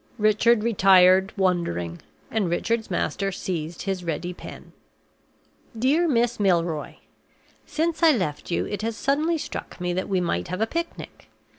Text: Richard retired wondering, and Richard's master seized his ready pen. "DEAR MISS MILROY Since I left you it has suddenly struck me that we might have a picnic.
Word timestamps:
Richard 0.17 0.63
retired 0.63 1.31
wondering, 1.37 2.01
and 2.31 2.49
Richard's 2.49 2.89
master 2.89 3.31
seized 3.31 3.83
his 3.83 4.03
ready 4.03 4.33
pen. 4.33 4.73
"DEAR 5.77 6.07
MISS 6.07 6.39
MILROY 6.39 6.97
Since 7.67 8.01
I 8.01 8.11
left 8.11 8.49
you 8.49 8.65
it 8.65 8.81
has 8.81 8.97
suddenly 8.97 9.37
struck 9.37 9.79
me 9.79 9.93
that 9.93 10.09
we 10.09 10.19
might 10.19 10.47
have 10.47 10.59
a 10.59 10.65
picnic. 10.65 11.29